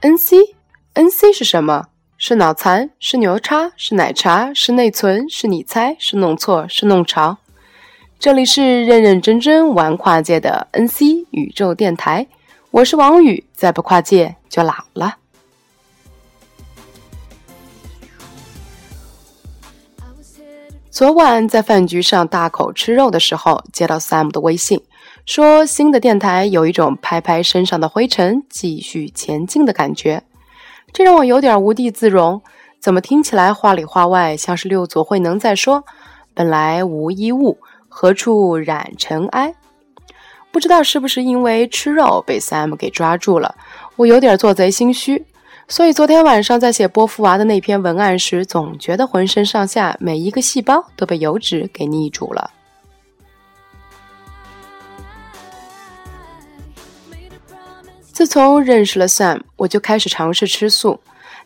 [0.00, 1.88] NC，NC 是什么？
[2.16, 2.90] 是脑残？
[3.00, 3.72] 是牛叉？
[3.76, 4.54] 是奶茶？
[4.54, 5.28] 是内存？
[5.28, 5.96] 是你猜？
[5.98, 6.68] 是弄错？
[6.68, 7.38] 是弄潮？
[8.20, 12.28] 这里是认认真真玩跨界的 NC 宇宙电台，
[12.70, 15.16] 我是王宇，再不跨界就老了。
[20.92, 24.80] 昨晚在饭局上大口吃肉的时候，接到 Sam 的微信，
[25.28, 30.22] 说新的电台有一种拍拍身上的灰尘，继续前进的感觉，
[30.90, 32.40] 这让我有点无地自容。
[32.80, 35.84] 怎么听起来话里话外像是六祖慧能在说
[36.32, 37.58] ：“本来无一物，
[37.90, 39.54] 何处染尘埃？”
[40.50, 43.54] 不知道是不是因为吃肉被 Sam 给抓住了，
[43.96, 45.26] 我有点做贼心虚。
[45.68, 52.52] 所以昨天晚上在写波伏娃的那篇文案时，总觉得浑身上下每一个细胞都被油脂给腻住了。
[58.18, 60.98] 自从认识了 Sam，我就开始尝试吃素。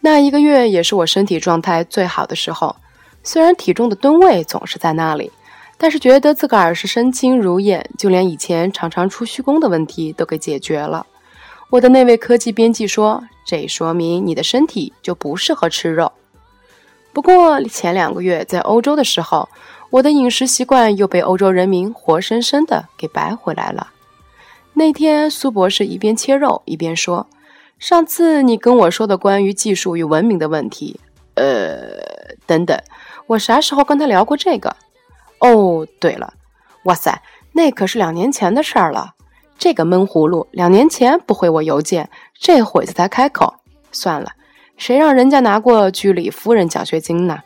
[0.00, 2.76] 那一个月也是我身体状态最好的时候。
[3.22, 5.32] 虽然体重的吨位总是在那里，
[5.78, 11.06] 但是觉得自个儿是身轻如燕，就连以前常常出虚宫的问题都给解决了。
[11.70, 16.12] 我的那位科技编辑说：“这说明你的身体就不适合吃肉。”
[17.14, 19.48] 不过前两个月在欧洲的时候，
[19.88, 23.88] 我的饮食习惯又被欧洲人民活生生的给掰回来了。
[24.78, 27.26] 那天苏博士一边切肉一边说
[27.80, 31.00] ：“上次你跟我说的关于技术与文明的问题，
[31.34, 31.98] 呃，
[32.46, 32.80] 等等，
[33.26, 34.76] 我啥时候跟他聊过这个？
[35.40, 36.32] 哦，对了，
[36.84, 37.20] 哇塞，
[37.54, 39.14] 那可是两年前的事儿了。”
[39.58, 43.56] 这个闷葫芦两年前不回我邮件，这会子才开口。
[43.90, 44.30] 算了，
[44.76, 47.40] 谁让人家拿过居里夫人奖学金呢？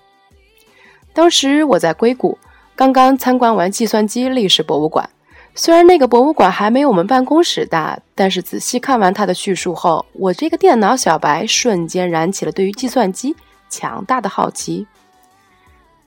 [1.14, 2.36] 当时我在硅谷，
[2.76, 5.08] 刚刚参观完计算机历史博物馆。
[5.54, 13.36] 虽然那个博物馆还没有我们办公室大，但是仔细看完他的叙述后，我这个电脑小白瞬间燃起了对于计算机
[13.68, 14.86] 强大的好奇。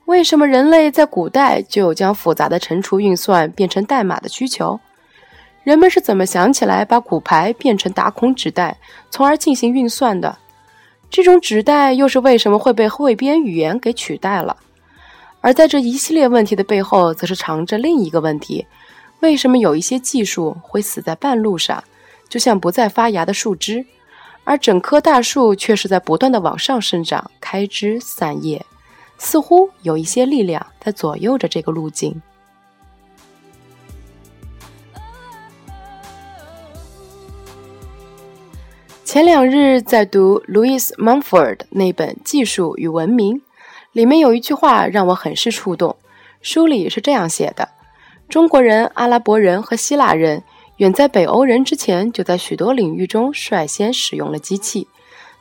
[0.06, 4.78] 为什么人类在古代就有将复杂的乘除运算变成代码的需求？
[5.62, 8.76] 人们是怎么想起来把骨牌变成打孔纸带，
[9.10, 10.36] 从而进行运算的？
[11.08, 14.56] 这种纸带又是为什么会被汇编语言给取代了？
[15.40, 18.66] 而在这一系列问题的背后，则是藏着另一个问题：
[19.20, 21.82] 为什么有一些技术会死在半路上，
[22.28, 23.84] 就像不再发芽的树枝，
[24.44, 28.64] 而整棵大树却是在不断的往上生长、开枝散叶？
[29.18, 32.20] 似乎有一些力量在左右着这个路径。
[39.04, 43.36] 前两日在读 Louis Mumford 那本《技术与文明》，
[43.92, 45.96] 里面有一句话让我很是触动。
[46.42, 47.70] 书里是这样写的：
[48.36, 50.42] 中国人、阿拉伯人和希腊人
[50.76, 54.86] 远在北欧人之前，就在许多领域中率先使用了机器。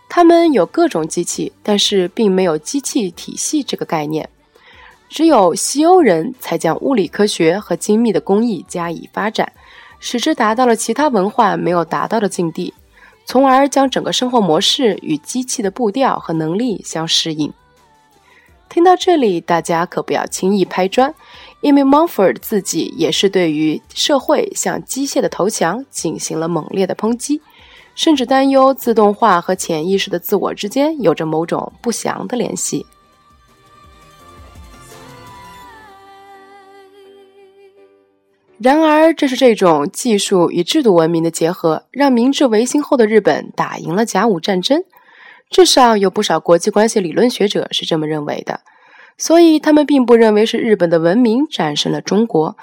[0.07, 4.29] 他们有各种机器，但是并没有机器体系这个概念。
[5.09, 9.51] 只有西欧人才将物理科学和精密的工艺加以发展，
[9.99, 12.73] 使之达到了其他文化没有达到的境地。
[13.25, 17.51] 从而将整个生活模式与机器的步调和能力相适应。
[18.67, 21.13] 听到这里，大家可不要轻易拍砖，
[21.65, 27.41] 因为 Mumford 自己也是对于社会向机械的投降进行了猛烈的抨击，
[27.95, 32.85] 甚至担忧自动化和潜意识的自我之间有着某种不祥的联系。
[38.59, 44.83] 然而，正是这种技术与制度文明的结合，让明治维新后的日本打赢了甲午战争。
[45.49, 48.61] 至少有不少国际关系理论学者是这么认为的。
[49.17, 52.57] 所以，他们并不认为是日本的文明战胜了中国，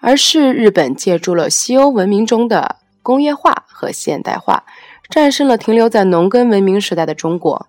[0.00, 4.64] 而是日本借助了西欧文明中的工业化和现代化，
[5.10, 7.66] 战胜了停留在农耕文明时代的中国。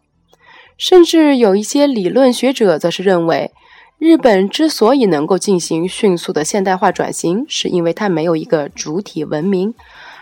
[0.78, 3.52] 甚至有一些理论学者则是认为。
[3.98, 9.74] 日本之所以能够进行迅速的现代化转型，是因为它没有一个主体文明，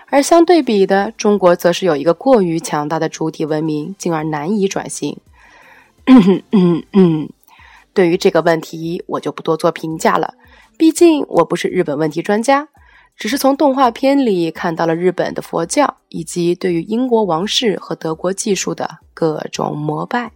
[0.09, 5.17] 而相对比的，中国则是有一个过于强大的主体文明，进而难以转型。
[7.97, 10.31] 对于这个问题，我就不多做评价了，
[10.77, 12.69] 毕竟我不是日本问题专家，
[13.15, 20.31] 只是从动画片里看到了日本的佛教，以及对于英国王室和德国技术的各种膜拜。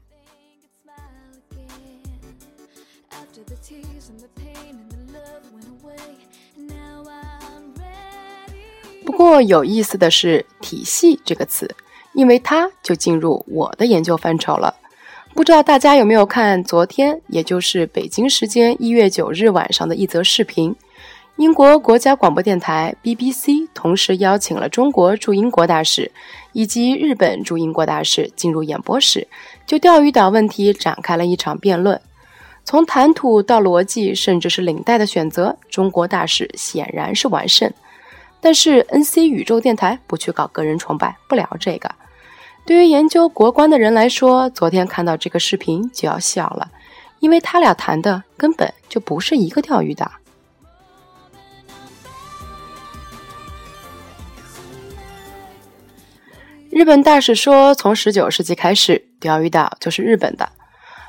[9.06, 11.69] 不过有意思的是“体系”这个词，
[12.16, 14.74] 因为它就进入我的研究范畴了。
[15.33, 20.75] 不知道大家有没有看昨天，也就是北京时间一月九日晚上的一则视频？
[21.38, 26.12] 英国国家广播电台 BBC 同时邀请了中国驻英国大使
[26.51, 29.28] 以及日本驻英国大使进入演播室，
[29.66, 32.00] 就钓鱼岛问题展开了一场辩论。
[32.63, 37.72] 从谈吐到逻辑，甚至是领带的选择，中国大使显然是完胜。
[38.39, 41.89] 但是 NC 宇宙电台不去搞个人崇拜，不聊这个。
[42.66, 46.69] 对于研究国关的人来说，昨天看到这个视频就要笑了，
[47.19, 50.10] 因为他俩谈的根本就不是一个钓鱼岛。
[56.69, 60.46] 日本大使说，从十九世纪开始，钓鱼岛就是日本的；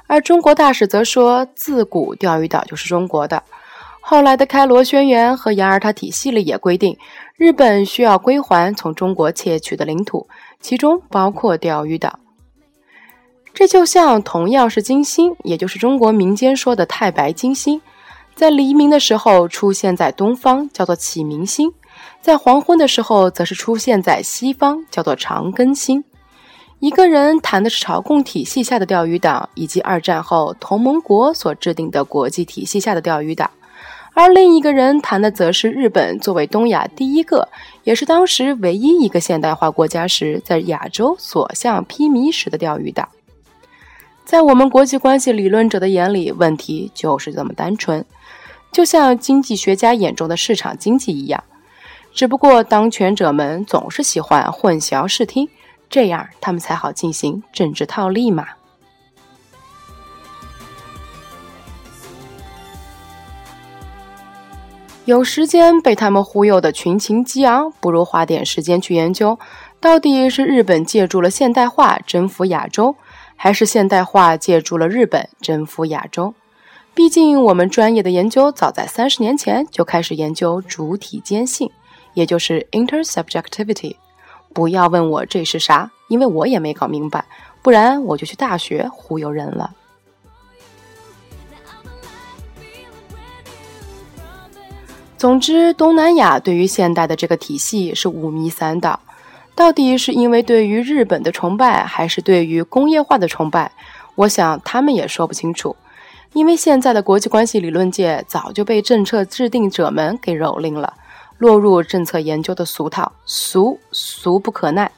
[0.09, 3.41] 而中国大使则说，自古钓鱼岛就是中国的。
[4.13, 6.99] 后来的开罗宣言和雅尔塔体系里也规定，
[7.35, 10.29] 日本需要归还从中国窃取的领土，
[10.61, 12.19] 其中包括钓鱼岛。
[13.55, 17.81] 这就像同样是金星，也就是中国民间说的太白金星，
[18.35, 21.71] 在黎明的时候出现在东方，叫做启明星；
[22.21, 26.05] 在黄昏的时候，则是出现在西方，叫做长庚星。
[26.81, 33.51] 一个人谈的是朝贡体系下的钓鱼岛，以及二战后同盟国所制定的国际体系下的钓鱼岛。
[34.15, 37.49] 而另一个人谈的则是日本作为东亚第一个，
[37.83, 43.09] 也是当时唯一一个现代化国家时，在亚洲所向披靡时的钓鱼岛。
[44.25, 48.05] 在我们国际关系理论者的眼里，问题就是这么单纯，
[48.71, 51.43] 就像经济学家眼中的市场经济一样。
[52.13, 55.49] 只不过当权者们总是喜欢混淆视听，
[55.89, 58.47] 这样他们才好进行政治套利嘛。
[65.05, 69.37] 有时间被他们忽悠的群情激昂，不如花点时间去研究，
[69.81, 72.95] 到底是日本借助了现代化征服亚洲，
[73.35, 76.33] 还是现代化借助了日本征服亚洲？
[76.95, 81.69] 毕竟我们专业的研究早在三十年前就开始研究主体间性，
[82.15, 83.97] 也就是 intersubjectivity。
[84.53, 87.25] 不要问我这是啥，因为我也没搞明白，
[87.61, 89.73] 不然我就去大学忽悠人了。
[95.23, 98.99] 总之，东南亚对于现代的这个体系是五迷三道，
[99.55, 103.71] 到底是因为对于日本的崇拜，还是对于工业化的崇拜？
[104.17, 105.77] 我想他们也说不清楚，
[106.33, 110.93] 因为现在的国际关系理论界早就被政策制定者们给蹂躏了，
[111.39, 114.91] 落入政策研究的俗套，俗俗不可耐。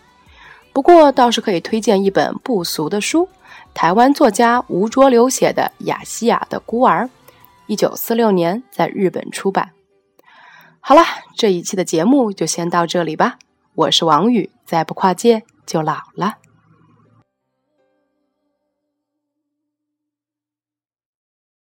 [0.72, 3.28] 不过倒是可以推荐一本不俗的书，
[3.74, 7.04] 台湾作家吴浊流写的《亚细亚的孤儿》，
[7.66, 9.68] 一九四六年在日本出版。
[10.86, 11.00] 好了，
[11.34, 13.38] 这一期的节目就先到这里吧。
[13.74, 16.34] 我是王宇，再不跨界就老了。